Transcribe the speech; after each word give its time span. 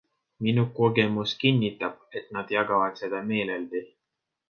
Minu 0.45 0.63
kogemus 0.77 1.35
kinnitab, 1.43 2.01
et 2.19 2.35
nad 2.39 2.57
jagavad 2.59 3.01
seda 3.03 3.25
meeleldi. 3.33 3.89